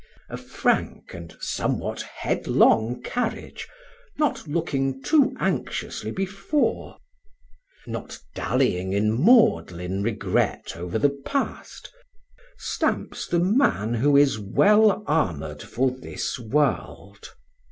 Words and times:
A 0.29 0.37
frank 0.37 1.13
and 1.13 1.37
somewhat 1.39 2.01
headlong 2.01 3.03
carriage, 3.03 3.67
not 4.17 4.47
looking 4.47 5.03
too 5.03 5.35
anxiously 5.39 6.09
before, 6.09 6.97
not 7.85 8.17
dallying 8.33 8.93
in 8.93 9.11
maudlin 9.11 10.01
regret 10.01 10.73
over 10.75 10.97
the 10.97 11.11
past, 11.23 11.91
stamps 12.57 13.27
the 13.27 13.37
man 13.37 13.93
who 13.93 14.17
is 14.17 14.39
well 14.39 15.03
armoured 15.05 15.61
for 15.61 15.91
this 15.91 16.39
world. 16.39 17.29